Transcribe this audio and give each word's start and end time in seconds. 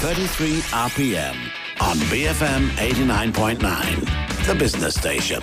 33 0.00 0.60
RPM 0.72 1.34
on 1.82 1.96
BFM 2.08 2.70
89.9, 2.70 4.46
the 4.46 4.54
business 4.54 4.94
station. 4.94 5.42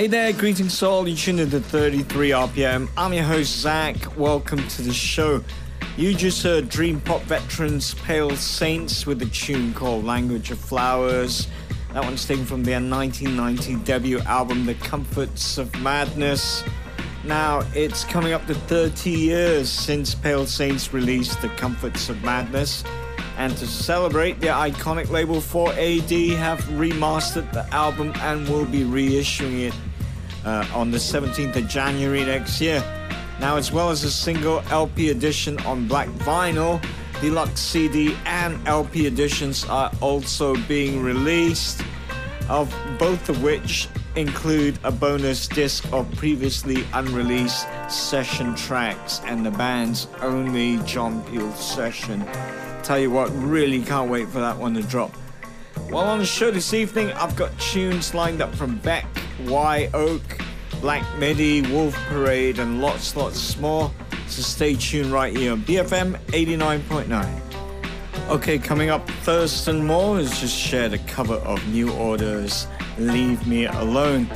Hey 0.00 0.06
there, 0.06 0.32
greetings 0.32 0.82
all. 0.82 1.06
You 1.06 1.14
tuned 1.14 1.40
in 1.40 1.48
into 1.48 1.60
33 1.60 2.30
RPM. 2.30 2.88
I'm 2.96 3.12
your 3.12 3.24
host 3.24 3.54
Zack. 3.60 4.16
Welcome 4.16 4.66
to 4.66 4.80
the 4.80 4.94
show. 4.94 5.44
You 5.98 6.14
just 6.14 6.42
heard 6.42 6.70
Dream 6.70 7.02
Pop 7.02 7.20
veterans 7.24 7.92
Pale 7.92 8.36
Saints 8.36 9.04
with 9.04 9.20
a 9.20 9.26
tune 9.26 9.74
called 9.74 10.06
Language 10.06 10.52
of 10.52 10.58
Flowers. 10.58 11.48
That 11.92 12.02
one's 12.02 12.24
taken 12.24 12.46
from 12.46 12.64
their 12.64 12.80
1990 12.80 13.84
debut 13.84 14.20
album, 14.20 14.64
The 14.64 14.72
Comforts 14.76 15.58
of 15.58 15.78
Madness. 15.82 16.64
Now, 17.22 17.62
it's 17.74 18.02
coming 18.04 18.32
up 18.32 18.46
to 18.46 18.54
30 18.54 19.10
years 19.10 19.68
since 19.68 20.14
Pale 20.14 20.46
Saints 20.46 20.94
released 20.94 21.42
The 21.42 21.50
Comforts 21.50 22.08
of 22.08 22.24
Madness. 22.24 22.84
And 23.36 23.54
to 23.58 23.66
celebrate, 23.66 24.40
their 24.40 24.54
iconic 24.54 25.10
label 25.10 25.42
4AD 25.42 26.36
have 26.36 26.60
remastered 26.70 27.52
the 27.52 27.66
album 27.74 28.12
and 28.16 28.48
will 28.48 28.64
be 28.64 28.80
reissuing 28.80 29.68
it 29.68 29.74
uh, 30.44 30.66
on 30.74 30.90
the 30.90 30.98
17th 30.98 31.56
of 31.56 31.68
January 31.68 32.24
next 32.24 32.60
year. 32.60 32.82
Now, 33.40 33.56
as 33.56 33.72
well 33.72 33.90
as 33.90 34.04
a 34.04 34.10
single 34.10 34.62
LP 34.70 35.10
edition 35.10 35.58
on 35.60 35.88
black 35.88 36.08
vinyl, 36.08 36.82
deluxe 37.20 37.60
CD 37.60 38.16
and 38.26 38.66
LP 38.68 39.06
editions 39.06 39.64
are 39.64 39.90
also 40.00 40.56
being 40.68 41.02
released, 41.02 41.82
of 42.48 42.74
both 42.98 43.28
of 43.28 43.42
which 43.42 43.88
include 44.16 44.78
a 44.84 44.90
bonus 44.90 45.46
disc 45.46 45.90
of 45.92 46.10
previously 46.16 46.84
unreleased 46.94 47.66
session 47.88 48.54
tracks 48.54 49.20
and 49.24 49.46
the 49.46 49.50
band's 49.52 50.08
only 50.20 50.78
John 50.84 51.22
Peel 51.24 51.52
session. 51.54 52.24
Tell 52.82 52.98
you 52.98 53.10
what, 53.10 53.30
really 53.34 53.82
can't 53.82 54.10
wait 54.10 54.28
for 54.28 54.40
that 54.40 54.56
one 54.56 54.74
to 54.74 54.82
drop. 54.82 55.12
Well, 55.90 56.04
on 56.04 56.18
the 56.18 56.26
show 56.26 56.50
this 56.50 56.72
evening, 56.72 57.12
I've 57.12 57.36
got 57.36 57.56
tunes 57.58 58.14
lined 58.14 58.40
up 58.40 58.54
from 58.54 58.78
Beck, 58.78 59.06
Wye 59.46 59.90
Oak, 59.92 60.22
Black 60.80 61.04
Midi, 61.18 61.62
Wolf 61.62 61.94
Parade, 62.08 62.58
and 62.58 62.80
lots, 62.80 63.16
lots 63.16 63.58
more. 63.58 63.90
So 64.28 64.42
stay 64.42 64.76
tuned 64.76 65.10
right 65.10 65.36
here 65.36 65.52
on 65.52 65.62
BFM 65.62 66.18
89.9. 66.28 68.28
Okay, 68.28 68.58
coming 68.58 68.90
up, 68.90 69.08
Thurston 69.22 69.84
Moore 69.84 70.18
has 70.18 70.38
just 70.38 70.56
shared 70.56 70.92
a 70.92 70.98
cover 70.98 71.34
of 71.34 71.66
New 71.68 71.90
Order's 71.92 72.68
Leave 72.98 73.44
Me 73.46 73.66
Alone. 73.66 74.28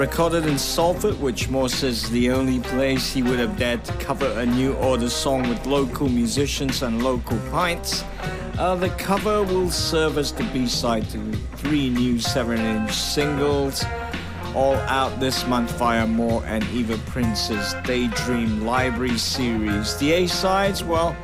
Recorded 0.00 0.46
in 0.46 0.56
Salford, 0.56 1.20
which 1.20 1.50
says 1.50 1.82
is 1.82 2.10
the 2.10 2.30
only 2.30 2.58
place 2.58 3.12
he 3.12 3.22
would 3.22 3.38
have 3.38 3.58
dared 3.58 3.84
to 3.84 3.92
cover 3.98 4.24
a 4.40 4.46
New 4.46 4.72
Order 4.76 5.10
song 5.10 5.46
with 5.46 5.66
local 5.66 6.08
musicians 6.08 6.80
and 6.82 7.04
local 7.04 7.38
pints. 7.50 8.02
Uh, 8.56 8.76
the 8.76 8.88
cover 8.88 9.42
will 9.42 9.70
serve 9.70 10.16
as 10.16 10.32
the 10.32 10.44
B-side 10.54 11.06
to 11.10 11.18
three 11.56 11.90
new 11.90 12.14
7-inch 12.14 12.90
singles, 12.90 13.84
all 14.54 14.76
out 14.88 15.20
this 15.20 15.46
month 15.46 15.70
via 15.72 16.06
Moore 16.06 16.42
and 16.46 16.64
Eva 16.70 16.96
Prinz's 17.04 17.74
Daydream 17.84 18.64
Library 18.64 19.18
series. 19.18 19.98
The 19.98 20.12
A-sides, 20.12 20.82
well, 20.82 21.14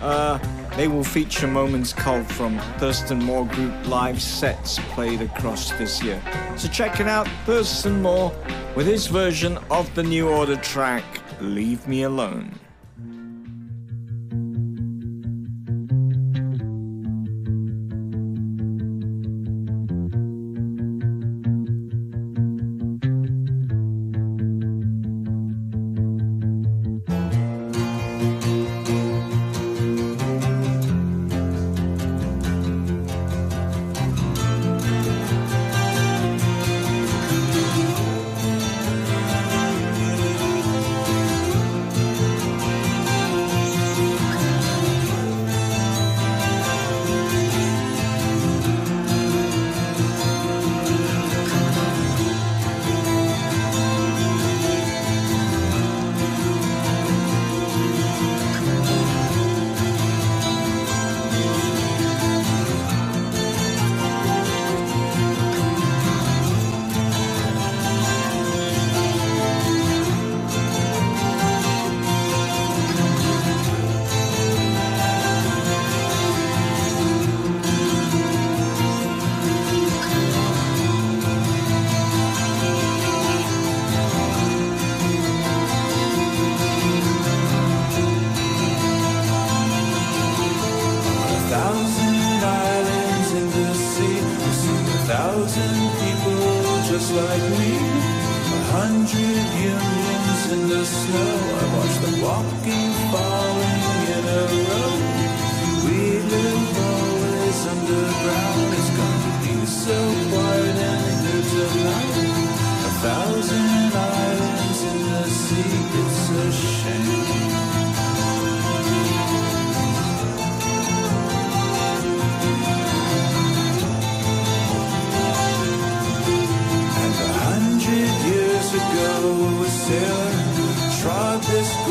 uh, 0.00 0.38
they 0.76 0.88
will 0.88 1.04
feature 1.04 1.46
moments 1.46 1.92
culled 1.92 2.26
from 2.26 2.58
Thurston 2.78 3.18
Moore 3.18 3.46
Group 3.46 3.72
live 3.86 4.20
sets 4.20 4.78
played 4.90 5.20
across 5.20 5.70
this 5.72 6.02
year. 6.02 6.20
So 6.56 6.68
check 6.68 7.00
it 7.00 7.06
out, 7.06 7.28
Thurston 7.46 8.02
Moore, 8.02 8.32
with 8.74 8.86
his 8.86 9.06
version 9.06 9.58
of 9.70 9.92
the 9.94 10.02
New 10.02 10.28
Order 10.28 10.56
track, 10.56 11.04
Leave 11.40 11.86
Me 11.86 12.02
Alone. 12.02 12.58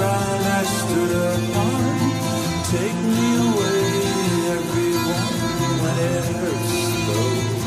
I 0.03 0.63
stood 0.63 1.11
upon. 1.33 1.81
Take 2.73 2.99
me 3.15 3.27
away, 3.47 3.83
everyone, 4.57 5.37
when 5.81 5.95
it 6.11 6.25
hurts 6.39 6.75
though. 7.07 7.63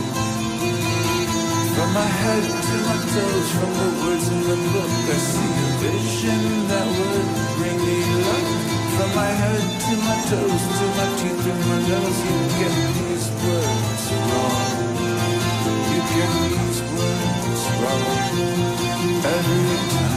From 1.77 1.91
my 1.93 2.09
head 2.21 2.45
to 2.69 2.75
my 2.89 2.99
toes, 3.13 3.49
from 3.57 3.73
the 3.81 3.89
words 4.03 4.27
in 4.29 4.41
the 4.51 4.59
book, 4.73 4.93
I 5.15 5.19
see 5.31 5.53
a 5.65 5.71
vision 5.81 6.43
that 6.69 6.87
would 6.97 7.29
bring 7.57 7.79
me 7.87 7.99
luck. 8.27 8.47
From 8.97 9.11
my 9.15 9.31
head 9.41 9.65
to 9.85 9.95
my 10.09 10.17
toes, 10.31 10.63
to 10.79 10.87
my 10.99 11.09
teeth 11.19 11.47
and 11.53 11.61
my 11.69 11.79
you 11.87 12.39
get 12.61 12.75
these 12.97 13.29
words 13.45 14.05
wrong. 14.29 14.77
You 15.93 16.01
get 16.13 16.31
these 16.53 16.81
words 16.97 17.63
wrong 17.81 18.05
every 19.25 19.77
time. 19.93 20.16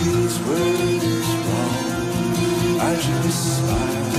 Get 0.00 0.12
these 0.14 0.38
words 0.40 1.28
wrong. 1.46 2.80
I 2.80 2.94
just 2.94 3.58
smile. 3.58 4.10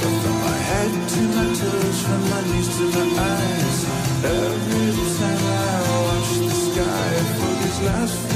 But 0.00 0.14
from 0.22 0.36
my 0.44 0.58
head 0.70 0.92
to 1.08 1.20
my 1.36 1.48
toes, 1.60 1.98
from 2.02 2.22
my 2.30 2.42
knees 2.48 2.68
to 2.76 2.84
my 2.96 3.06
eyes, 3.32 3.78
every 4.24 4.90
time 5.16 5.44
I 5.46 5.78
watch 6.04 6.30
the 6.38 6.50
sky 6.50 7.12
for 7.36 7.52
these 7.62 7.80
last 7.80 8.29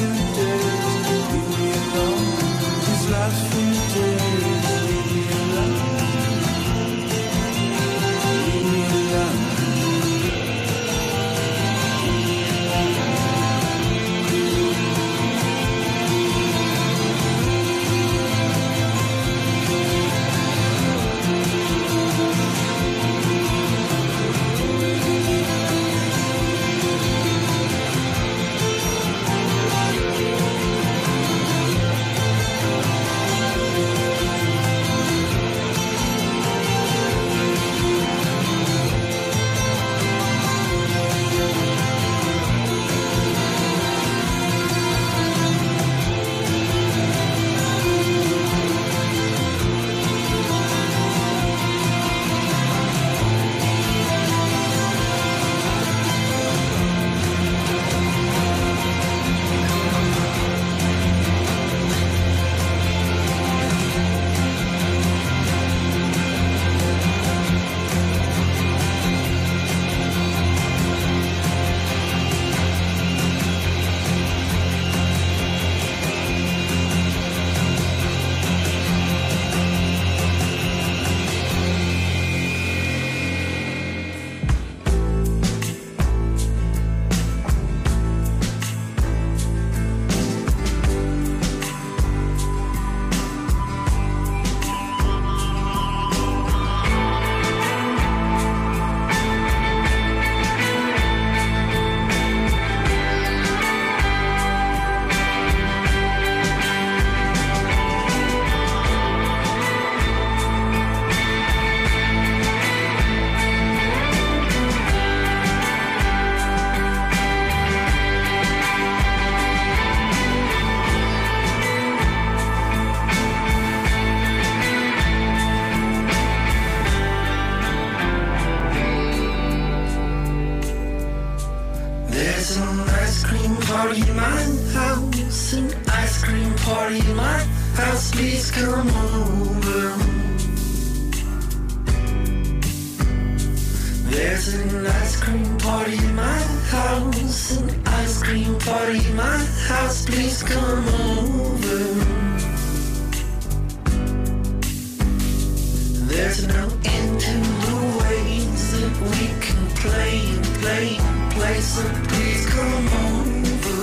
There's 156.24 156.46
no 156.48 156.64
end 156.86 157.20
to 157.20 157.34
the 157.66 157.76
ways 158.00 158.72
that 158.72 158.94
we 159.12 159.24
can 159.44 159.62
play 159.76 160.14
and 160.32 160.44
play 160.58 160.96
and 160.98 161.32
play, 161.32 161.60
so 161.60 161.82
please 162.08 162.46
come 162.46 162.86
over. 163.04 163.80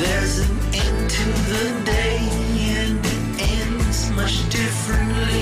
There's 0.00 0.38
an 0.38 0.56
end 0.72 1.10
to 1.10 1.26
the 1.52 1.64
day, 1.84 2.18
and 2.80 3.04
it 3.04 3.24
ends 3.52 4.10
much 4.12 4.48
differently 4.48 5.35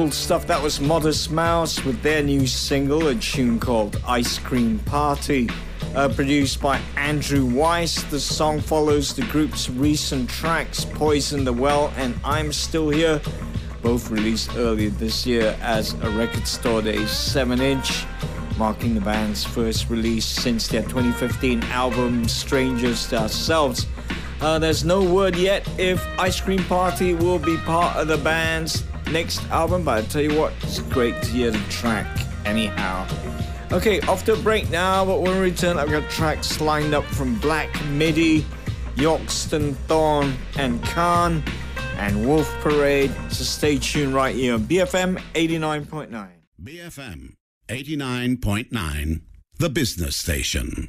cool 0.00 0.10
stuff. 0.10 0.46
That 0.46 0.62
was 0.62 0.80
Modest 0.80 1.30
Mouse 1.30 1.84
with 1.84 2.00
their 2.00 2.22
new 2.22 2.46
single, 2.46 3.08
a 3.08 3.14
tune 3.16 3.60
called 3.60 4.00
Ice 4.08 4.38
Cream 4.38 4.78
Party, 4.78 5.50
uh, 5.94 6.08
produced 6.08 6.62
by 6.62 6.80
Andrew 6.96 7.44
Weiss. 7.44 8.02
The 8.04 8.18
song 8.18 8.60
follows 8.60 9.14
the 9.14 9.26
group's 9.26 9.68
recent 9.68 10.30
tracks, 10.30 10.86
Poison 10.86 11.44
the 11.44 11.52
Well 11.52 11.92
and 11.98 12.18
I'm 12.24 12.50
Still 12.50 12.88
Here, 12.88 13.20
both 13.82 14.10
released 14.10 14.56
earlier 14.56 14.88
this 14.88 15.26
year 15.26 15.54
as 15.60 15.92
a 16.00 16.10
Record 16.12 16.46
Store 16.46 16.80
Day 16.80 17.04
7 17.04 17.60
inch, 17.60 18.06
marking 18.56 18.94
the 18.94 19.02
band's 19.02 19.44
first 19.44 19.90
release 19.90 20.24
since 20.24 20.66
their 20.66 20.82
2015 20.84 21.62
album 21.64 22.26
Strangers 22.26 23.06
to 23.08 23.18
Ourselves. 23.18 23.86
Uh, 24.40 24.58
there's 24.58 24.82
no 24.82 25.04
word 25.04 25.36
yet 25.36 25.68
if 25.78 26.02
Ice 26.18 26.40
Cream 26.40 26.64
Party 26.64 27.12
will 27.12 27.38
be 27.38 27.58
part 27.58 27.94
of 27.96 28.08
the 28.08 28.16
band's 28.16 28.82
next 29.10 29.42
album, 29.50 29.84
but 29.84 30.04
I 30.04 30.06
tell 30.06 30.22
you 30.22 30.38
what, 30.38 30.52
it's 30.62 30.78
great 30.80 31.20
to 31.22 31.28
hear 31.28 31.50
the 31.50 31.58
track 31.70 32.06
anyhow. 32.44 33.06
Okay, 33.72 34.00
off 34.02 34.24
to 34.24 34.32
a 34.32 34.36
break 34.36 34.68
now, 34.70 35.04
but 35.04 35.20
when 35.20 35.34
we 35.34 35.40
return, 35.40 35.78
I've 35.78 35.90
got 35.90 36.08
tracks 36.10 36.60
lined 36.60 36.94
up 36.94 37.04
from 37.04 37.38
Black 37.38 37.68
Midi, 37.86 38.44
Yorkston 38.96 39.76
Thorne, 39.86 40.34
and 40.56 40.82
Khan, 40.82 41.42
and 41.96 42.26
Wolf 42.26 42.50
Parade. 42.60 43.12
So 43.30 43.44
stay 43.44 43.78
tuned 43.78 44.14
right 44.14 44.34
here 44.34 44.54
on 44.54 44.64
BFM 44.64 45.20
89.9. 45.34 46.28
BFM 46.62 47.34
89.9, 47.68 49.20
the 49.58 49.70
business 49.70 50.16
station. 50.16 50.88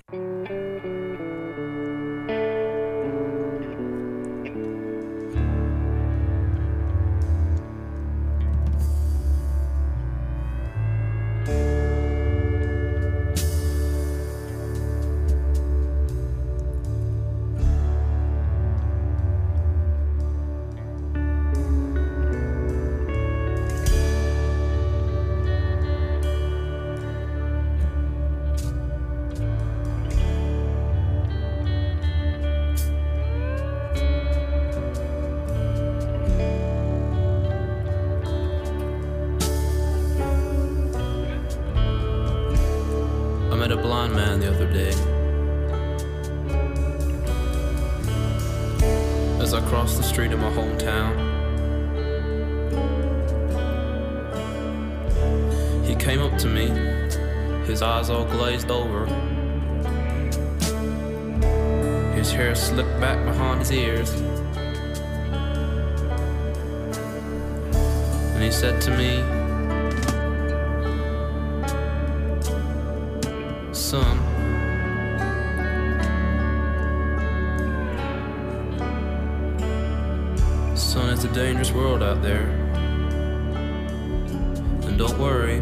Worry, 85.31 85.61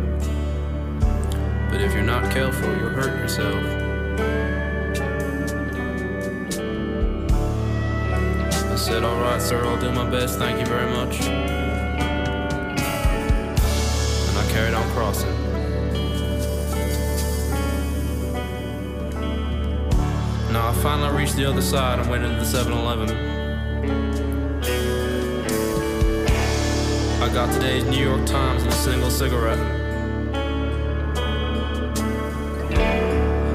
but 1.69 1.79
if 1.79 1.93
you're 1.93 2.01
not 2.01 2.31
careful, 2.31 2.69
you'll 2.77 2.89
hurt 2.89 3.19
yourself. 3.19 3.63
I 8.71 8.75
said, 8.75 9.03
Alright, 9.03 9.41
sir, 9.41 9.63
I'll 9.63 9.79
do 9.79 9.91
my 9.91 10.09
best, 10.09 10.39
thank 10.39 10.59
you 10.59 10.65
very 10.65 10.89
much. 10.91 11.21
And 14.27 14.37
I 14.37 14.45
carried 14.51 14.73
on 14.73 14.89
crossing. 14.89 15.35
Now 20.51 20.69
I 20.69 20.73
finally 20.81 21.15
reached 21.15 21.35
the 21.35 21.45
other 21.45 21.61
side 21.61 21.99
and 21.99 22.09
went 22.09 22.23
into 22.23 22.39
the 22.39 22.45
7 22.45 22.73
Eleven. 22.73 23.28
I 27.21 27.27
got 27.33 27.51
today's 27.51 27.83
New 27.83 28.01
York 28.01 28.25
Times 28.25 28.63
and 28.63 28.71
a 28.71 28.75
single 28.75 29.09
cigarette. 29.09 29.59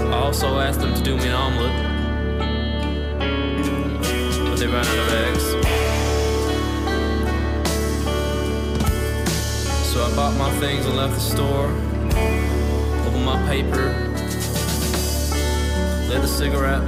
I 0.02 0.12
also 0.12 0.58
asked 0.58 0.80
them 0.80 0.92
to 0.94 1.02
do 1.02 1.16
me 1.16 1.28
an 1.28 1.32
omelet, 1.32 1.72
but 4.50 4.58
they 4.58 4.66
ran 4.66 4.84
out 4.84 4.98
of 4.98 5.12
eggs. 5.14 5.44
So 9.90 10.04
I 10.04 10.14
bought 10.14 10.36
my 10.36 10.50
things 10.60 10.84
and 10.84 10.96
left 10.96 11.14
the 11.14 11.20
store, 11.20 11.70
opened 13.06 13.24
my 13.24 13.42
paper, 13.48 13.94
lit 16.10 16.22
a 16.22 16.28
cigarette, 16.28 16.82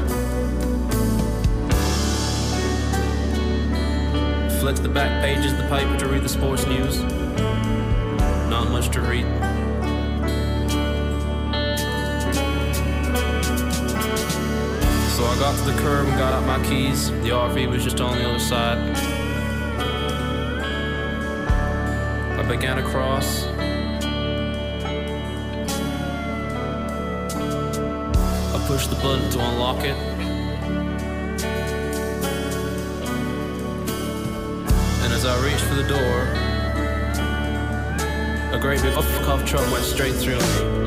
Flicks 4.67 4.81
the 4.81 4.89
back 4.89 5.23
pages, 5.23 5.53
of 5.53 5.59
the 5.59 5.69
paper 5.69 5.97
to 5.97 6.09
read 6.09 6.25
the 6.25 6.29
sports 6.29 6.67
news. 6.67 7.01
Not 8.51 8.69
much 8.73 8.89
to 8.89 9.01
read. 9.01 9.25
So 15.15 15.25
I 15.25 15.37
got 15.39 15.57
to 15.57 15.71
the 15.71 15.79
curb 15.81 16.09
and 16.09 16.19
got 16.19 16.33
out 16.33 16.45
my 16.47 16.61
keys. 16.69 17.13
The 17.13 17.29
RV 17.29 17.71
was 17.71 17.85
just 17.85 18.01
on 18.01 18.19
the 18.19 18.29
other 18.29 18.41
side. 18.41 18.79
I 22.37 22.43
began 22.49 22.77
to 22.79 22.83
cross. 22.83 23.45
I 28.53 28.65
pushed 28.67 28.91
the 28.91 28.97
button 28.97 29.31
to 29.31 29.39
unlock 29.39 29.85
it. 29.85 30.36
As 35.27 35.39
I 35.39 35.45
reached 35.45 35.65
for 35.65 35.75
the 35.75 35.83
door, 35.83 36.23
a 38.53 38.59
great 38.61 38.83
big 38.83 38.95
off-cuff 38.95 39.45
truck 39.45 39.71
went 39.73 39.85
straight 39.85 40.15
through 40.15 40.39
me. 40.39 40.86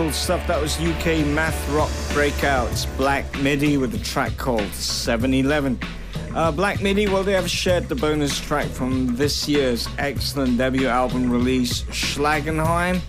Cool 0.00 0.12
stuff. 0.12 0.46
That 0.46 0.58
was 0.58 0.80
UK 0.80 1.26
math 1.26 1.68
rock 1.68 1.90
breakouts, 2.16 2.86
Black 2.96 3.26
Midi 3.40 3.76
with 3.76 3.94
a 3.94 3.98
track 3.98 4.34
called 4.38 4.72
711. 4.72 5.78
Uh, 6.34 6.50
Black 6.50 6.80
Midi, 6.80 7.06
well, 7.06 7.22
they 7.22 7.34
have 7.34 7.50
shared 7.50 7.86
the 7.86 7.94
bonus 7.94 8.40
track 8.40 8.68
from 8.68 9.14
this 9.16 9.46
year's 9.46 9.86
excellent 9.98 10.56
debut 10.56 10.86
album 10.86 11.30
release, 11.30 11.82
Schlagenheim, 11.90 13.02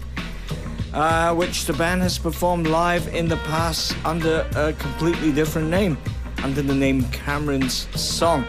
uh, 0.94 1.34
which 1.34 1.64
the 1.64 1.72
band 1.74 2.02
has 2.02 2.18
performed 2.18 2.68
live 2.68 3.08
in 3.16 3.30
the 3.30 3.38
past 3.38 3.96
under 4.04 4.46
a 4.58 4.74
completely 4.74 5.32
different 5.32 5.70
name, 5.70 5.98
under 6.44 6.62
the 6.62 6.76
name 6.76 7.04
Cameron's 7.12 7.88
Song. 7.98 8.44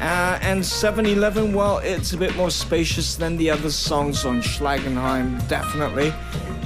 Uh, 0.00 0.40
and 0.42 0.66
711, 0.66 1.52
well, 1.54 1.78
it's 1.78 2.14
a 2.14 2.16
bit 2.16 2.34
more 2.34 2.50
spacious 2.50 3.14
than 3.14 3.36
the 3.36 3.48
other 3.48 3.70
songs 3.70 4.24
on 4.24 4.42
Schlagenheim, 4.42 5.46
definitely 5.46 6.12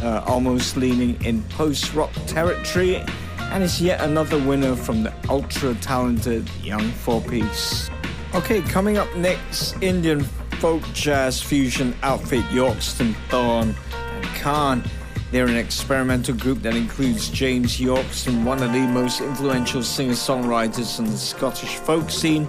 uh, 0.03 0.23
almost 0.27 0.77
leaning 0.77 1.23
in 1.25 1.43
post 1.45 1.95
rock 1.95 2.13
territory, 2.27 3.05
and 3.39 3.63
is 3.63 3.81
yet 3.81 4.01
another 4.01 4.39
winner 4.39 4.77
from 4.77 5.03
the 5.03 5.13
ultra 5.29 5.75
talented 5.77 6.49
Young 6.63 6.91
Four 6.91 7.21
Piece. 7.23 7.91
Okay, 8.35 8.63
coming 8.63 8.97
up 8.97 9.15
next, 9.17 9.81
Indian 9.83 10.21
folk 10.61 10.83
jazz 10.93 11.43
fusion 11.43 11.97
outfit 12.03 12.45
Yorkston 12.47 13.15
Thorne 13.29 13.75
and 13.95 14.25
Khan. 14.37 14.85
They're 15.33 15.47
an 15.47 15.57
experimental 15.57 16.35
group 16.35 16.61
that 16.63 16.75
includes 16.75 17.29
James 17.29 17.79
Yorkston, 17.79 18.45
one 18.45 18.63
of 18.63 18.73
the 18.73 18.81
most 18.81 19.21
influential 19.21 19.83
singer 19.83 20.15
songwriters 20.15 20.99
in 20.99 21.07
the 21.07 21.17
Scottish 21.17 21.77
folk 21.77 22.11
scene, 22.11 22.45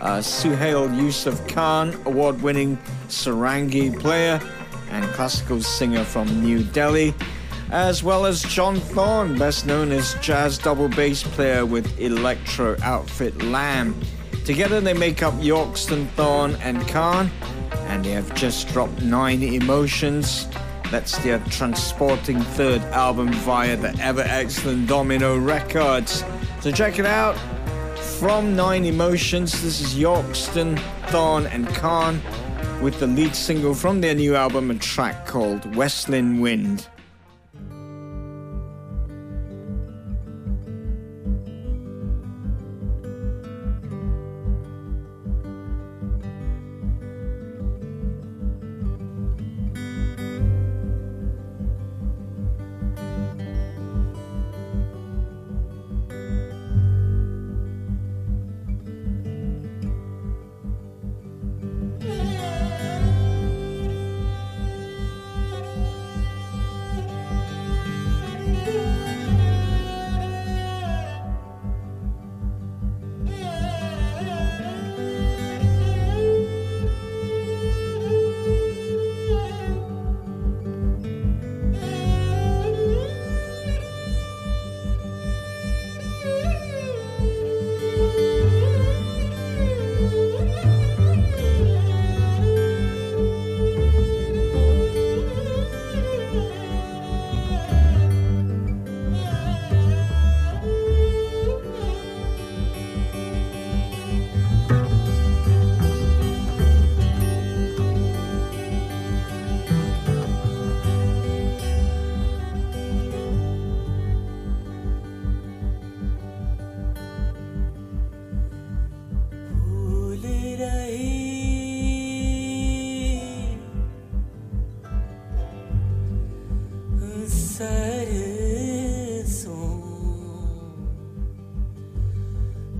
uh, 0.00 0.18
Suhail 0.18 0.96
Yusuf 0.96 1.46
Khan, 1.48 1.94
award 2.06 2.40
winning 2.40 2.76
Sarangi 3.08 3.98
player, 3.98 4.40
and 4.94 5.04
classical 5.12 5.60
singer 5.60 6.04
from 6.04 6.42
New 6.42 6.62
Delhi, 6.62 7.12
as 7.70 8.04
well 8.04 8.24
as 8.26 8.42
John 8.42 8.76
Thorne, 8.76 9.36
best 9.36 9.66
known 9.66 9.90
as 9.90 10.14
jazz 10.22 10.56
double 10.56 10.88
bass 10.88 11.22
player 11.22 11.66
with 11.66 11.98
electro 11.98 12.76
outfit 12.82 13.42
Lamb. 13.42 14.00
Together 14.44 14.80
they 14.80 14.94
make 14.94 15.22
up 15.22 15.34
Yorkston 15.34 16.08
Thorne 16.10 16.54
and 16.62 16.86
Khan, 16.88 17.30
and 17.88 18.04
they 18.04 18.12
have 18.12 18.32
just 18.34 18.68
dropped 18.68 19.02
Nine 19.02 19.42
Emotions. 19.42 20.46
That's 20.90 21.18
their 21.18 21.40
transporting 21.50 22.40
third 22.40 22.82
album 22.92 23.32
via 23.32 23.76
the 23.76 23.98
ever 24.00 24.22
excellent 24.22 24.86
Domino 24.86 25.36
Records. 25.36 26.22
So 26.60 26.70
check 26.70 27.00
it 27.00 27.06
out. 27.06 27.36
From 28.20 28.54
Nine 28.54 28.84
Emotions, 28.84 29.60
this 29.60 29.80
is 29.80 29.94
Yorkston, 29.94 30.78
Thorne, 31.08 31.46
and 31.46 31.66
Khan 31.68 32.22
with 32.84 33.00
the 33.00 33.06
lead 33.06 33.34
single 33.34 33.72
from 33.72 34.02
their 34.02 34.14
new 34.14 34.36
album, 34.36 34.70
a 34.70 34.74
track 34.74 35.26
called 35.26 35.62
Westlin 35.74 36.38
Wind. 36.38 36.86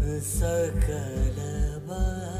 सकल 0.05 1.37
बा 1.88 2.34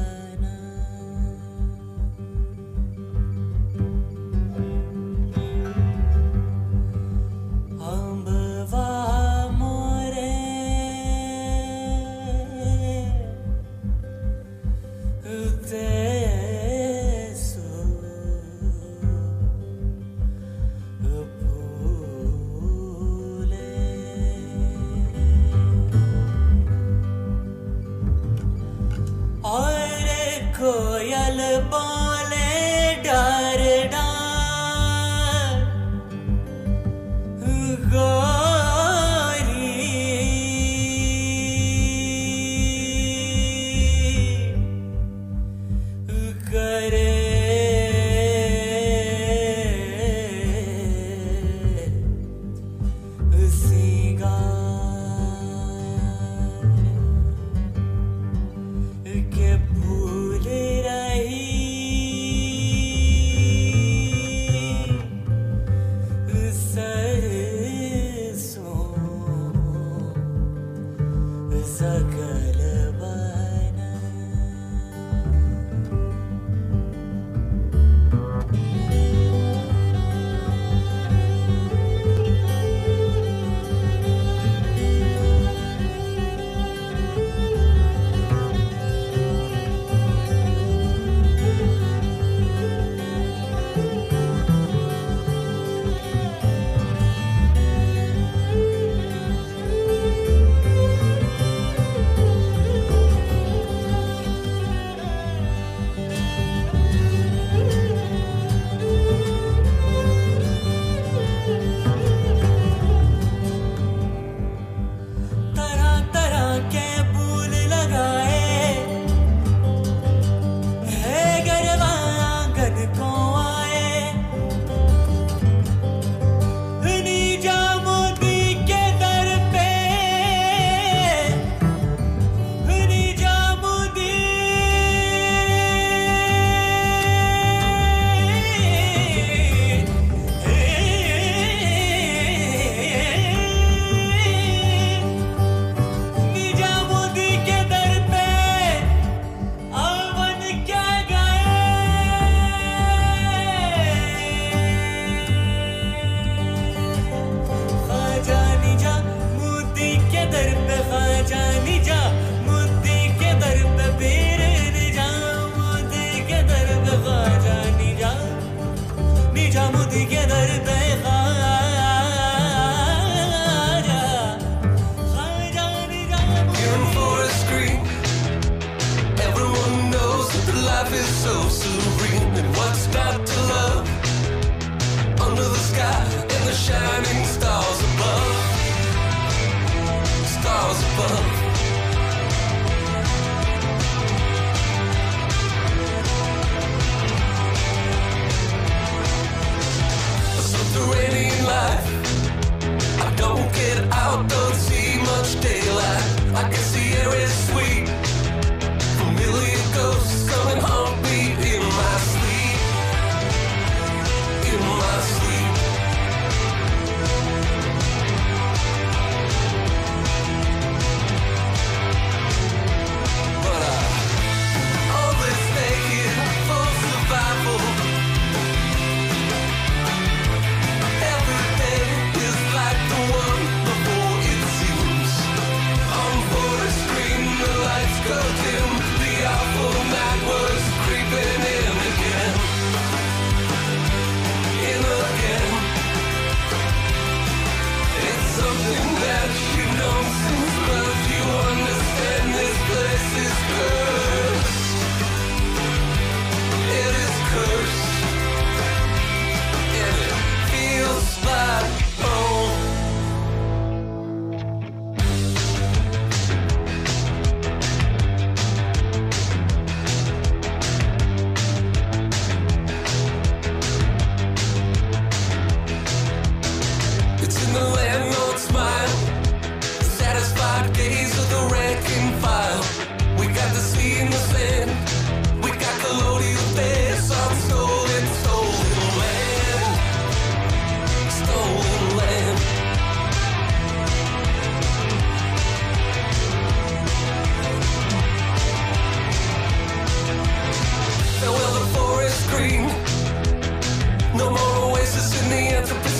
No 304.15 304.29
more 304.29 304.71
oasis 304.71 305.19
in 305.23 305.29
the 305.31 305.55
anthropocene. 305.55 305.94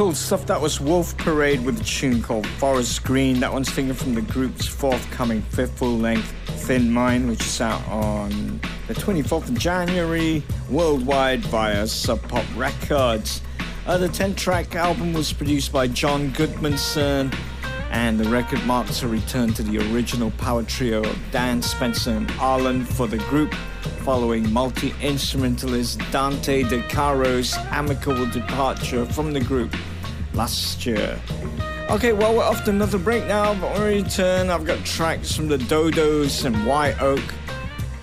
Cool 0.00 0.14
stuff. 0.14 0.46
That 0.46 0.62
was 0.62 0.80
Wolf 0.80 1.14
Parade 1.18 1.62
with 1.62 1.78
a 1.78 1.84
tune 1.84 2.22
called 2.22 2.46
Forest 2.46 3.04
Green. 3.04 3.38
That 3.40 3.52
one's 3.52 3.68
taken 3.68 3.92
from 3.92 4.14
the 4.14 4.22
group's 4.22 4.66
forthcoming 4.66 5.42
fifth 5.42 5.76
full 5.76 5.98
length, 5.98 6.32
Thin 6.46 6.90
Mind, 6.90 7.28
which 7.28 7.42
is 7.42 7.60
out 7.60 7.86
on 7.86 8.62
the 8.88 8.94
24th 8.94 9.50
of 9.50 9.58
January 9.58 10.42
worldwide 10.70 11.40
via 11.40 11.86
Sub 11.86 12.18
Pop 12.30 12.46
Records. 12.56 13.42
Uh, 13.86 13.98
the 13.98 14.08
10 14.08 14.36
track 14.36 14.74
album 14.74 15.12
was 15.12 15.34
produced 15.34 15.70
by 15.70 15.86
John 15.86 16.30
Goodmanson, 16.30 17.36
and 17.90 18.18
the 18.18 18.26
record 18.30 18.64
marks 18.64 19.02
a 19.02 19.08
return 19.08 19.52
to 19.52 19.62
the 19.62 19.92
original 19.92 20.30
power 20.38 20.62
trio 20.62 21.02
of 21.02 21.18
Dan 21.30 21.60
Spencer 21.60 22.12
and 22.12 22.30
Arlen 22.40 22.86
for 22.86 23.06
the 23.06 23.18
group 23.18 23.52
following 24.00 24.50
multi 24.50 24.94
instrumentalist 25.02 26.00
Dante 26.10 26.62
De 26.62 26.82
Caro's 26.84 27.54
amicable 27.70 28.24
departure 28.30 29.04
from 29.04 29.34
the 29.34 29.40
group 29.40 29.76
last 30.40 30.86
year. 30.86 31.20
Okay, 31.90 32.14
well, 32.14 32.34
we're 32.34 32.42
off 32.42 32.64
to 32.64 32.70
another 32.70 32.96
break 32.96 33.26
now, 33.26 33.52
but 33.60 33.72
when 33.74 33.82
we 33.82 34.02
return, 34.02 34.48
I've 34.48 34.64
got 34.64 34.82
tracks 34.86 35.36
from 35.36 35.48
the 35.48 35.58
Dodos 35.58 36.46
and 36.46 36.66
Wye 36.66 36.94
Oak. 36.98 37.20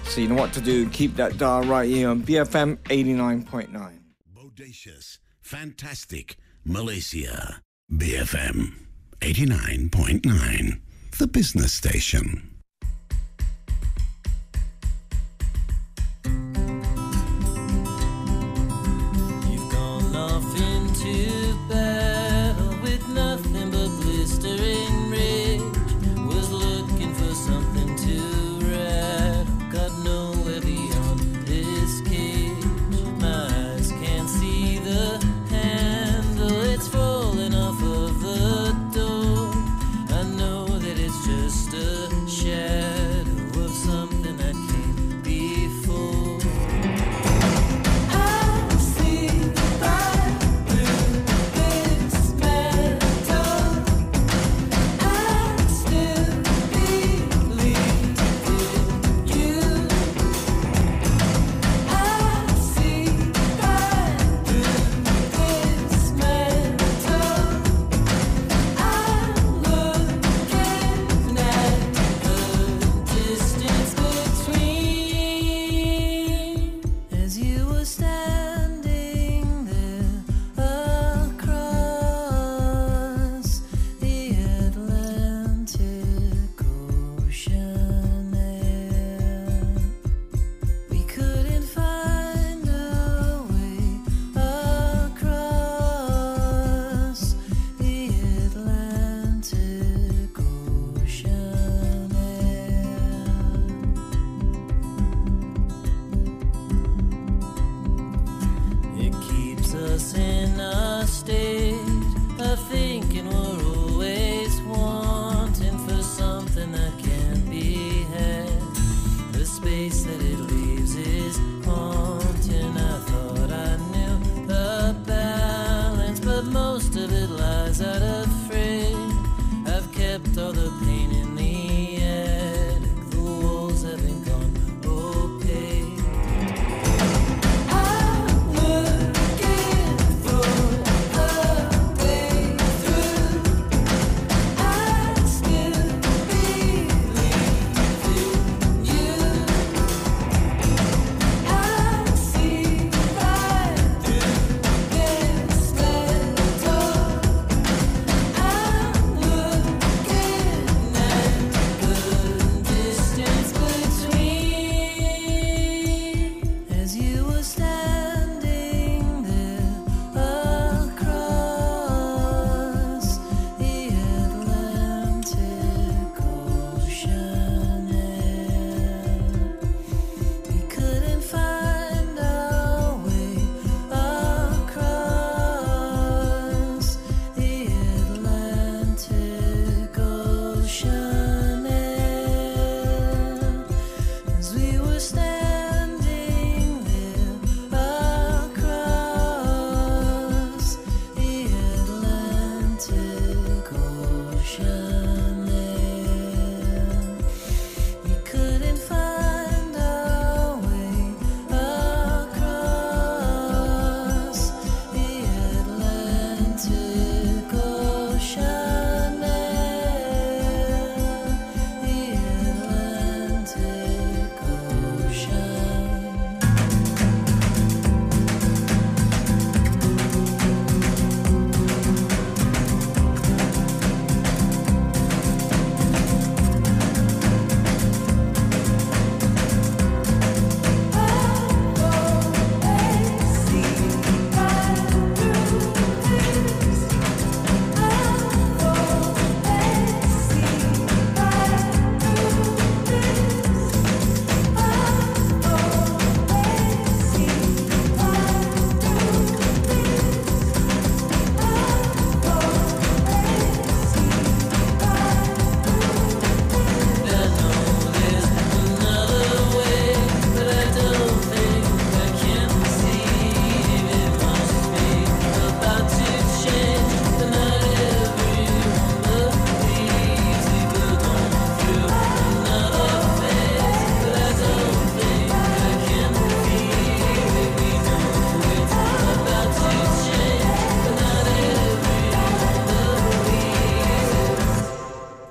So 0.03 0.21
you 0.21 0.27
know 0.27 0.35
what 0.35 0.53
to 0.53 0.61
do. 0.61 0.87
Keep 0.89 1.15
that 1.15 1.39
dial 1.39 1.63
right 1.63 1.89
here 1.89 2.09
on 2.09 2.21
BFM 2.21 2.77
89.9. 2.83 3.99
Bodacious, 4.35 5.17
fantastic, 5.41 6.35
Malaysia. 6.63 7.63
BFM 7.91 8.85
89.9, 9.19 10.79
the 11.17 11.27
business 11.27 11.73
station. 11.73 12.56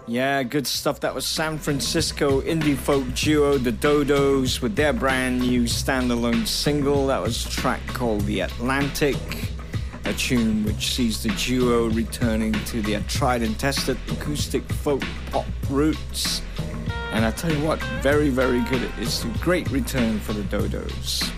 Yeah, 0.09 0.45
good 0.45 0.69
stuff. 0.69 1.01
That 1.01 1.17
was 1.17 1.27
San 1.27 1.59
Francisco 1.59 2.41
indie 2.43 2.77
folk 2.77 3.13
duo 3.15 3.59
The 3.59 3.73
Dodos 3.73 4.63
with 4.63 4.77
their 4.77 4.93
brand 4.93 5.41
new 5.41 5.63
standalone 5.63 6.47
single. 6.47 7.09
That 7.09 7.21
was 7.21 7.45
a 7.45 7.51
track 7.51 7.85
called 7.89 8.21
The 8.23 8.41
Atlantic, 8.41 9.17
a 10.05 10.13
tune 10.13 10.63
which 10.65 10.95
sees 10.95 11.25
the 11.25 11.31
duo 11.31 11.91
returning 11.91 12.53
to 12.67 12.83
their 12.83 13.01
tried 13.09 13.43
and 13.43 13.59
tested 13.59 13.99
acoustic 14.09 14.63
folk 14.75 15.03
pop 15.33 15.47
roots. 15.69 16.41
And 17.11 17.25
I 17.25 17.33
tell 17.33 17.53
you 17.53 17.65
what, 17.67 17.81
very, 18.01 18.29
very 18.29 18.61
good. 18.71 18.89
It's 18.99 19.25
a 19.25 19.29
great 19.41 19.69
return 19.73 20.21
for 20.21 20.35
the 20.35 20.43
Dodos. 20.43 21.29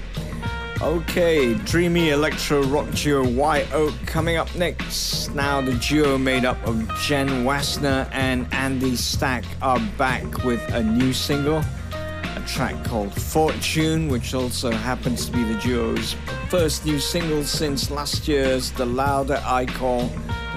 Okay, 0.81 1.55
dreamy 1.55 2.11
electro 2.11 2.63
rock 2.63 2.89
duo 2.93 3.29
Wye 3.29 3.67
Oak 3.73 3.95
coming 4.07 4.37
up 4.37 4.55
next. 4.55 5.29
Now, 5.35 5.61
the 5.61 5.75
duo 5.75 6.17
made 6.17 6.45
up 6.45 6.57
of 6.65 6.89
Jenn 7.01 7.43
Wasner 7.45 8.09
and 8.13 8.47
Andy 8.55 8.95
Stack 8.95 9.45
are 9.61 9.81
back 9.99 10.45
with 10.45 10.63
a 10.73 10.81
new 10.85 11.13
single, 11.13 11.65
a 11.89 12.45
track 12.47 12.85
called 12.85 13.13
Fortune, 13.13 14.07
which 14.09 14.35
also 14.35 14.71
happens 14.71 15.27
to 15.27 15.33
be 15.33 15.43
the 15.43 15.59
duo's 15.59 16.15
first 16.49 16.87
new 16.87 17.01
single 17.01 17.43
since 17.43 17.91
last 17.91 18.29
year's 18.29 18.71
The 18.71 18.87
Louder 18.87 19.43
I 19.45 19.67
Call, 19.67 20.07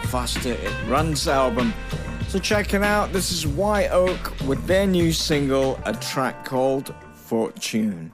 The 0.02 0.08
Faster 0.08 0.52
It 0.52 0.88
Runs 0.88 1.28
album. 1.28 1.74
So, 2.28 2.38
check 2.38 2.76
it 2.76 2.84
out. 2.84 3.12
This 3.12 3.32
is 3.32 3.48
Wye 3.48 3.88
Oak 3.88 4.40
with 4.48 4.68
their 4.68 4.86
new 4.86 5.14
single, 5.14 5.80
a 5.86 5.94
track 5.94 6.46
called 6.46 6.94
Fortune. 7.16 8.14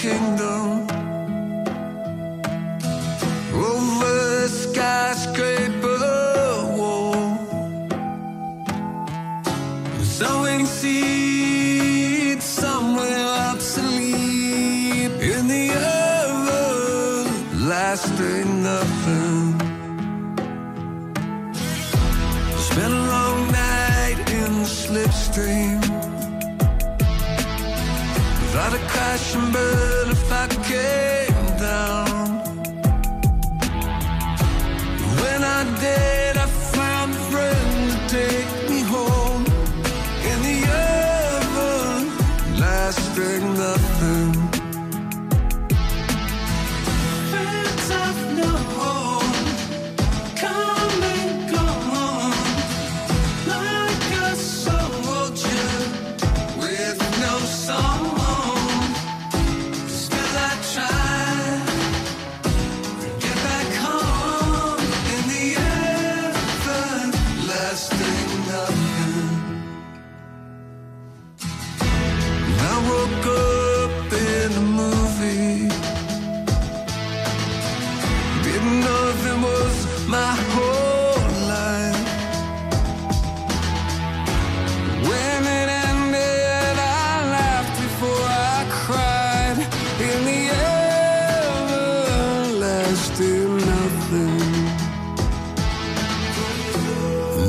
kingdom. 0.00 0.79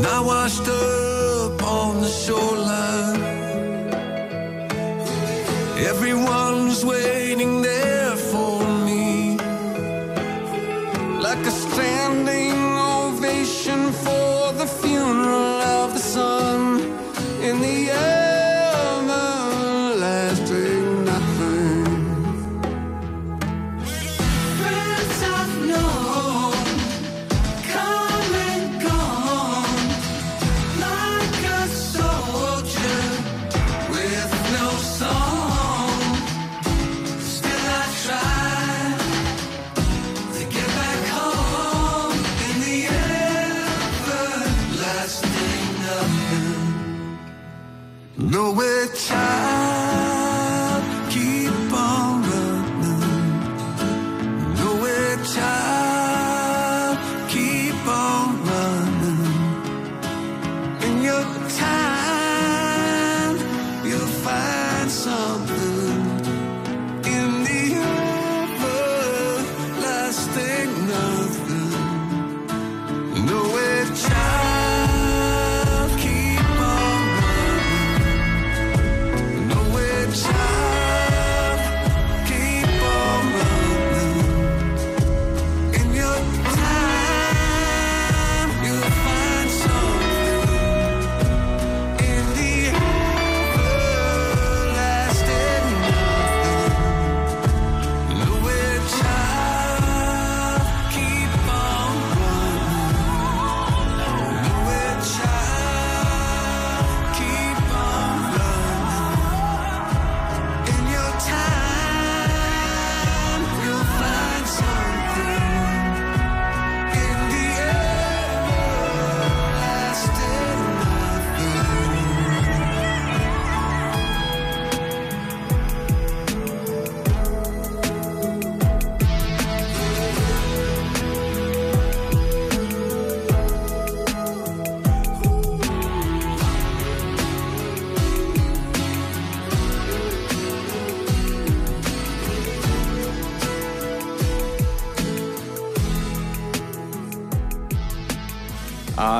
And 0.02 0.10
I 0.10 0.20
washed 0.20 0.68
up 0.68 1.62
on 1.62 2.02
the 2.02 2.10
shoreline. 2.10 3.22
Everyone's 5.78 6.84
waiting 6.84 7.62
there 7.62 8.16
for 8.16 8.64
me. 8.88 9.38
Like 11.20 11.45
a 11.45 11.52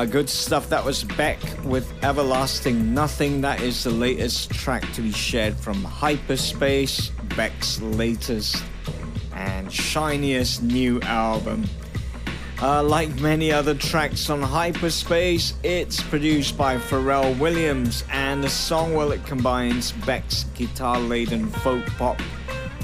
Good 0.04 0.28
stuff. 0.28 0.68
That 0.68 0.84
was 0.84 1.04
Beck 1.04 1.38
with 1.64 1.92
Everlasting 2.04 2.92
Nothing. 2.92 3.40
That 3.40 3.60
is 3.60 3.84
the 3.84 3.90
latest 3.90 4.50
track 4.50 4.90
to 4.92 5.00
be 5.00 5.12
shared 5.12 5.56
from 5.56 5.82
Hyperspace, 5.84 7.10
Beck's 7.36 7.80
latest 7.80 8.62
and 9.34 9.72
shiniest 9.72 10.62
new 10.62 11.00
album. 11.02 11.64
Uh, 12.60 12.82
like 12.82 13.08
many 13.20 13.50
other 13.50 13.74
tracks 13.74 14.30
on 14.30 14.40
Hyperspace, 14.40 15.54
it's 15.62 16.02
produced 16.02 16.56
by 16.56 16.76
Pharrell 16.76 17.36
Williams, 17.38 18.04
and 18.10 18.44
the 18.44 18.48
song, 18.48 18.94
well, 18.94 19.12
it 19.12 19.24
combines 19.26 19.92
Beck's 20.06 20.44
guitar 20.54 21.00
laden 21.00 21.48
folk 21.48 21.84
pop 21.98 22.20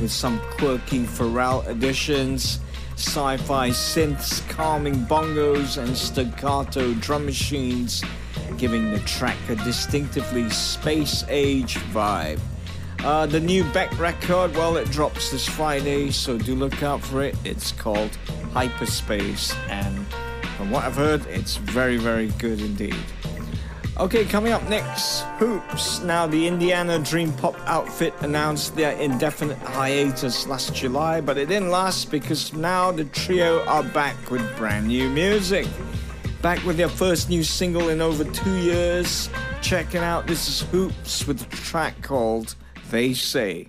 with 0.01 0.11
some 0.11 0.41
quirky 0.59 1.05
Pharrell 1.05 1.67
additions, 1.69 2.61
sci 2.99 3.37
fi 3.37 3.71
synths, 3.71 4.47
calming 4.49 5.07
bongos, 5.07 5.79
and 5.79 5.97
staccato 5.97 6.93
drum 6.95 7.25
machines, 7.25 8.03
giving 8.57 8.91
the 8.91 8.99
track 9.01 9.37
a 9.49 9.55
distinctively 9.55 10.51
space 10.51 11.25
age 11.29 11.77
vibe. 11.93 12.41
Uh, 13.05 13.25
the 13.27 13.39
new 13.39 13.63
Beck 13.73 13.97
record, 14.01 14.53
well, 14.57 14.77
it 14.77 14.91
drops 14.91 15.31
this 15.31 15.49
Friday, 15.49 16.11
so 16.11 16.37
do 16.37 16.57
look 16.57 16.83
out 16.83 17.01
for 17.01 17.23
it. 17.23 17.37
It's 17.45 17.71
called 17.71 18.19
Hyperspace, 18.53 19.55
and 19.69 20.05
from 20.57 20.73
what 20.73 20.85
I've 20.85 20.97
heard, 20.97 21.25
it's 21.27 21.57
very, 21.57 21.99
very 21.99 22.29
good 22.39 22.61
indeed. 22.61 22.97
Okay, 24.01 24.25
coming 24.25 24.53
up 24.53 24.63
next, 24.69 25.23
Hoops. 25.41 25.99
Now, 26.03 26.29
the 26.29 26.47
Indiana 26.47 27.01
Dream 27.01 27.33
Pop 27.33 27.57
outfit 27.67 28.15
announced 28.21 28.77
their 28.77 28.93
indefinite 28.93 29.59
hiatus 29.59 30.47
last 30.47 30.73
July, 30.73 31.21
but 31.21 31.37
it 31.37 31.47
didn't 31.47 31.71
last 31.71 32.09
because 32.09 32.53
now 32.53 32.93
the 32.93 33.07
trio 33.07 33.65
are 33.65 33.83
back 33.83 34.31
with 34.31 34.57
brand 34.57 34.87
new 34.87 35.11
music. 35.11 35.67
Back 36.43 36.65
with 36.65 36.77
their 36.77 36.89
first 36.89 37.29
new 37.29 37.43
single 37.43 37.89
in 37.89 38.01
over 38.01 38.23
two 38.23 38.59
years. 38.59 39.29
Checking 39.63 40.03
out, 40.03 40.29
this 40.29 40.47
is 40.47 40.61
Hoops 40.71 41.27
with 41.27 41.43
a 41.43 41.57
track 41.57 42.01
called 42.01 42.55
They 42.93 43.15
Say. 43.15 43.67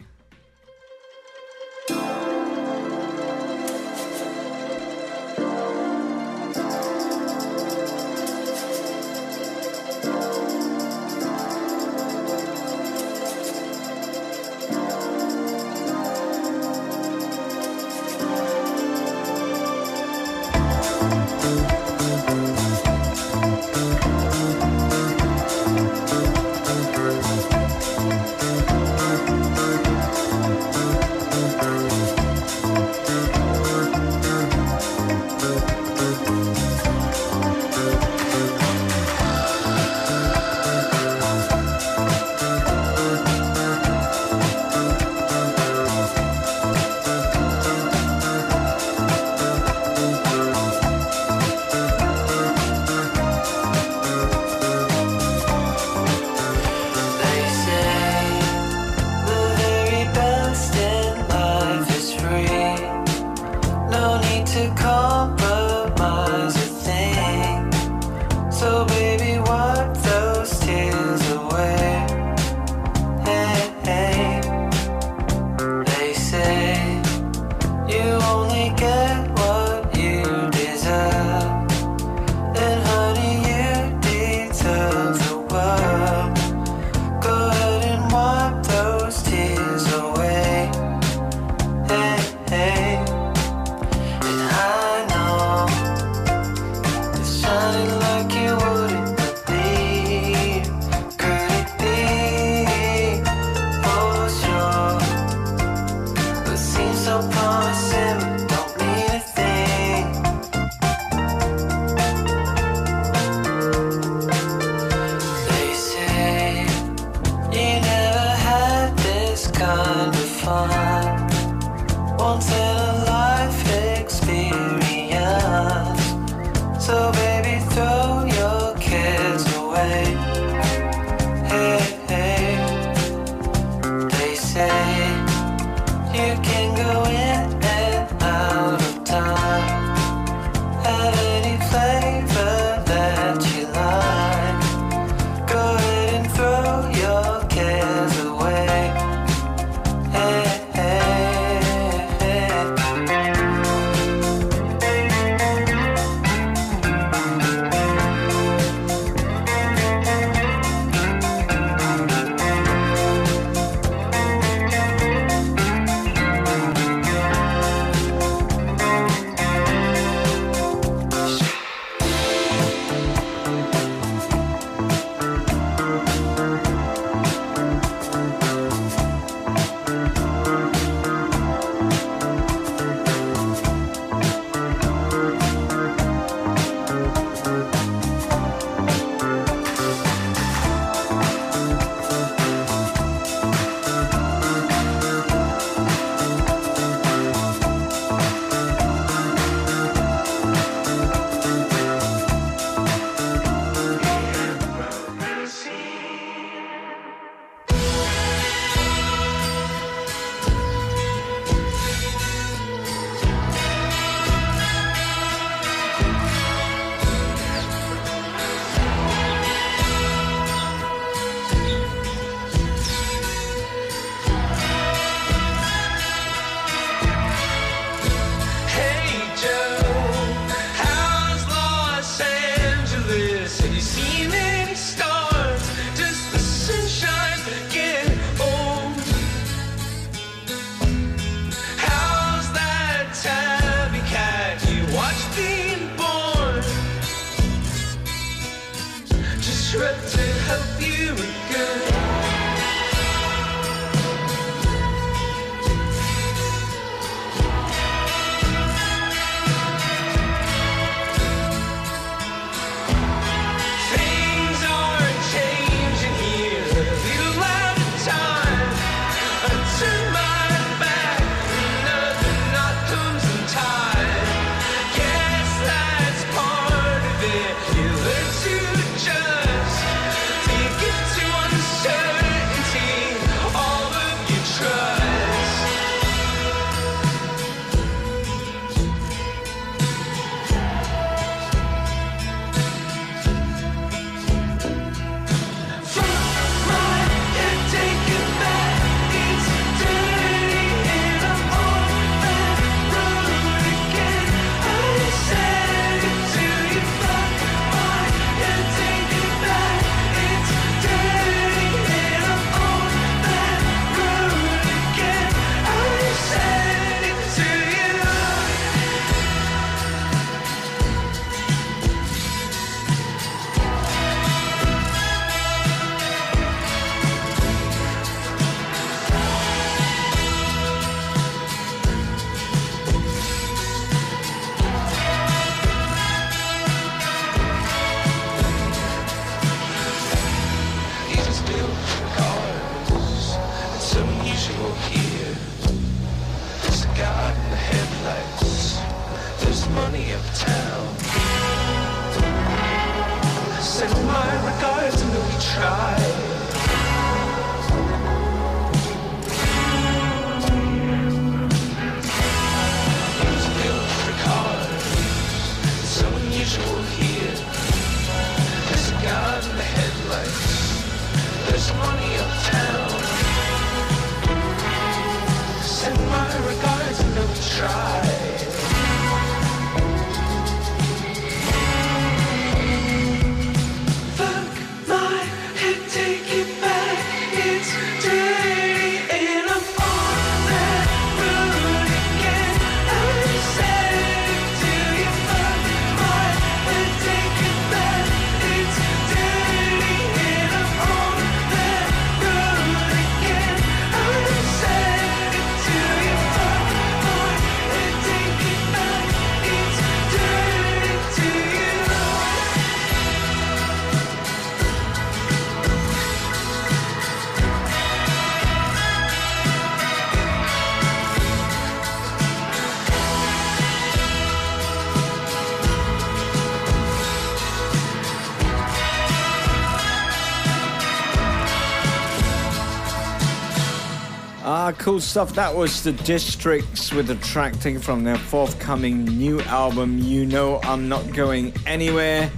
Cool 434.99 435.05
stuff. 435.05 435.33
That 435.35 435.55
was 435.55 435.81
the 435.81 435.93
Districts 435.93 436.91
with 436.91 437.09
a 437.09 437.15
track 437.15 437.55
from 437.79 438.03
their 438.03 438.17
forthcoming 438.17 439.05
new 439.05 439.39
album, 439.43 439.97
You 439.97 440.25
Know 440.25 440.59
I'm 440.63 440.89
Not 440.89 441.13
Going 441.13 441.53
Anywhere. 441.65 442.29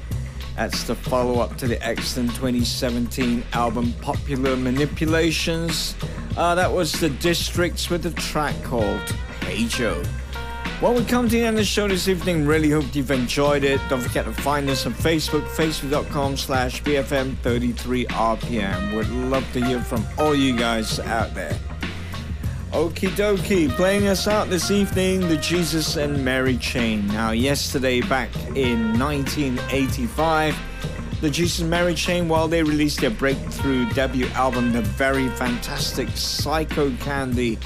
That's 0.55 0.83
the 0.83 0.93
follow 0.93 1.39
up 1.39 1.57
to 1.57 1.65
the 1.65 1.83
excellent 1.83 2.29
2017 2.35 3.43
album 3.53 3.93
Popular 3.93 4.55
Manipulations. 4.55 5.95
Uh, 6.37 6.53
that 6.53 6.71
was 6.71 6.91
the 6.91 7.09
Districts 7.09 7.89
with 7.89 8.05
a 8.05 8.11
track 8.11 8.53
called 8.61 9.09
Hey 9.41 9.65
Jo. 9.65 10.03
Well, 10.83 10.93
we 10.93 11.03
come 11.05 11.29
to 11.29 11.31
the 11.31 11.41
end 11.41 11.55
of 11.55 11.61
the 11.61 11.65
show 11.65 11.87
this 11.87 12.07
evening. 12.07 12.45
Really 12.45 12.69
hope 12.69 12.93
you've 12.93 13.09
enjoyed 13.09 13.63
it. 13.63 13.81
Don't 13.89 14.01
forget 14.01 14.25
to 14.25 14.33
find 14.33 14.69
us 14.69 14.85
on 14.85 14.93
Facebook, 14.93 15.47
facebook.com 15.47 16.37
slash 16.37 16.83
BFM33RPM. 16.83 18.95
We'd 18.95 19.07
love 19.31 19.51
to 19.53 19.65
hear 19.65 19.81
from 19.81 20.05
all 20.19 20.35
you 20.35 20.55
guys 20.55 20.99
out 20.99 21.33
there. 21.33 21.57
Okie 22.71 23.09
dokie, 23.17 23.69
playing 23.69 24.07
us 24.07 24.29
out 24.29 24.49
this 24.49 24.71
evening, 24.71 25.27
the 25.27 25.35
Jesus 25.35 25.97
and 25.97 26.23
Mary 26.23 26.55
Chain. 26.55 27.05
Now, 27.07 27.31
yesterday, 27.31 27.99
back 27.99 28.33
in 28.55 28.97
1985, 28.97 30.55
the 31.19 31.29
Jesus 31.29 31.59
and 31.59 31.69
Mary 31.69 31.93
Chain, 31.93 32.29
while 32.29 32.47
they 32.47 32.63
released 32.63 33.01
their 33.01 33.09
breakthrough 33.09 33.89
debut 33.89 34.27
album, 34.35 34.71
the 34.71 34.81
very 34.81 35.27
fantastic 35.31 36.07
Psychocandy, 36.09 37.61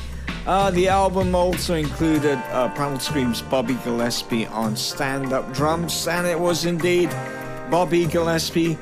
uh, 0.47 0.71
the 0.71 0.87
album 0.87 1.35
also 1.35 1.75
included 1.75 2.39
uh, 2.49 2.69
Primal 2.73 2.99
Scream's 2.99 3.43
Bobby 3.43 3.77
Gillespie 3.83 4.47
on 4.47 4.75
stand 4.75 5.33
up 5.33 5.53
drums, 5.53 6.07
and 6.07 6.25
it 6.25 6.39
was 6.39 6.65
indeed 6.65 7.11
Bobby 7.69 8.07
Gillespie 8.07 8.75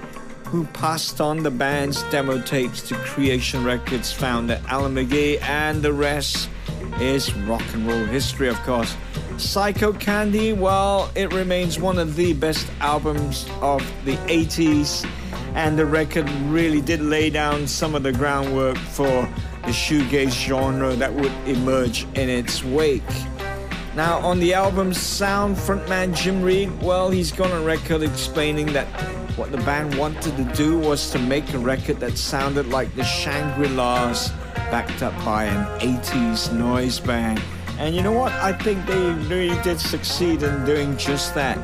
who 0.53 0.65
passed 0.65 1.19
on 1.19 1.41
the 1.41 1.49
band's 1.49 2.03
demo 2.11 2.39
tapes 2.39 2.83
to 2.83 2.93
Creation 2.97 3.63
Records 3.63 4.13
founder 4.13 4.61
Alan 4.67 4.93
McGee, 4.93 5.41
and 5.41 5.81
the 5.81 5.91
rest 5.91 6.47
is 6.99 7.33
rock 7.47 7.63
and 7.73 7.87
roll 7.87 8.05
history, 8.05 8.49
of 8.49 8.55
course. 8.57 8.95
Psychocandy, 9.37 10.55
well, 10.55 11.09
it 11.15 11.33
remains 11.33 11.79
one 11.79 11.97
of 11.97 12.15
the 12.15 12.33
best 12.33 12.67
albums 12.81 13.49
of 13.61 13.81
the 14.05 14.15
80s, 14.27 15.09
and 15.55 15.75
the 15.75 15.87
record 15.87 16.29
really 16.51 16.81
did 16.81 17.01
lay 17.01 17.31
down 17.31 17.65
some 17.65 17.95
of 17.95 18.03
the 18.03 18.11
groundwork 18.11 18.77
for 18.77 19.27
the 19.63 19.71
shoegaze 19.71 20.29
genre 20.29 20.93
that 20.93 21.11
would 21.11 21.33
emerge 21.47 22.03
in 22.13 22.29
its 22.29 22.63
wake. 22.63 23.01
Now, 23.95 24.19
on 24.19 24.39
the 24.39 24.53
album's 24.53 25.01
sound, 25.01 25.55
frontman 25.55 26.15
Jim 26.15 26.43
Reid, 26.43 26.79
well, 26.79 27.09
he's 27.09 27.31
gone 27.31 27.51
on 27.51 27.65
record 27.65 28.03
explaining 28.03 28.67
that 28.73 28.87
what 29.35 29.51
the 29.51 29.57
band 29.57 29.95
wanted 29.95 30.37
to 30.37 30.43
do 30.55 30.77
was 30.77 31.09
to 31.11 31.19
make 31.19 31.53
a 31.53 31.57
record 31.57 31.99
that 31.99 32.17
sounded 32.17 32.67
like 32.67 32.93
the 32.95 33.03
Shangri 33.03 33.67
La's, 33.69 34.29
backed 34.69 35.01
up 35.01 35.13
by 35.25 35.45
an 35.45 35.79
80s 35.79 36.53
noise 36.53 36.99
band. 36.99 37.41
And 37.79 37.95
you 37.95 38.03
know 38.03 38.11
what? 38.11 38.31
I 38.33 38.53
think 38.53 38.85
they 38.85 39.11
really 39.27 39.59
did 39.63 39.79
succeed 39.79 40.43
in 40.43 40.65
doing 40.65 40.95
just 40.97 41.33
that. 41.33 41.57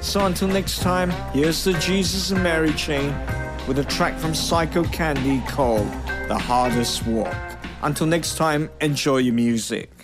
So 0.00 0.24
until 0.24 0.48
next 0.48 0.80
time, 0.80 1.10
here's 1.32 1.62
the 1.62 1.74
Jesus 1.74 2.30
and 2.30 2.42
Mary 2.42 2.72
chain 2.72 3.14
with 3.68 3.78
a 3.78 3.84
track 3.84 4.18
from 4.18 4.32
Psychocandy 4.32 5.46
called 5.46 5.88
The 6.28 6.38
Hardest 6.38 7.06
Walk. 7.06 7.36
Until 7.82 8.06
next 8.06 8.36
time, 8.36 8.70
enjoy 8.80 9.18
your 9.18 9.34
music. 9.34 9.99